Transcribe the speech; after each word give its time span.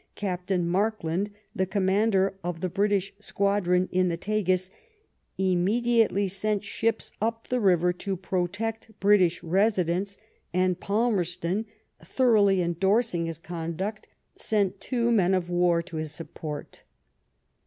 Captain 0.15 0.67
Markland, 0.67 1.29
the 1.55 1.67
commander 1.67 2.33
of 2.43 2.59
the 2.61 2.69
British 2.69 3.13
squadron 3.19 3.87
in 3.91 4.07
the 4.07 4.17
Tagus, 4.17 4.71
immediately 5.37 6.27
sent 6.27 6.63
ships 6.63 7.11
up 7.21 7.49
the 7.49 7.59
river 7.59 7.93
to 7.93 8.17
protect 8.17 8.99
British 8.99 9.43
residents, 9.43 10.17
and 10.55 10.79
Palmerston, 10.79 11.67
thoroughly 12.03 12.63
endorsing 12.63 13.27
his 13.27 13.37
conduct, 13.37 14.07
sent 14.35 14.81
two 14.81 15.11
men 15.11 15.35
of 15.35 15.51
war 15.51 15.83
to 15.83 15.97
his 15.97 16.11
support. 16.11 16.81